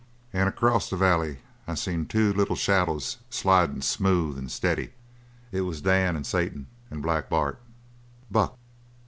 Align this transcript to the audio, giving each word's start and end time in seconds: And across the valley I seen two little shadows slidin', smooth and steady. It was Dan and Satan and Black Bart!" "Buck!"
And 0.33 0.49
across 0.49 0.89
the 0.89 0.97
valley 0.97 1.41
I 1.67 1.75
seen 1.75 2.07
two 2.07 2.33
little 2.33 2.55
shadows 2.55 3.17
slidin', 3.29 3.83
smooth 3.83 4.35
and 4.35 4.51
steady. 4.51 4.93
It 5.51 5.61
was 5.61 5.79
Dan 5.79 6.15
and 6.15 6.25
Satan 6.25 6.65
and 6.89 7.03
Black 7.03 7.29
Bart!" 7.29 7.61
"Buck!" 8.31 8.57